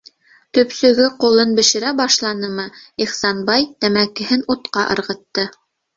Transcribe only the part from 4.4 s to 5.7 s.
утҡа ырғытты.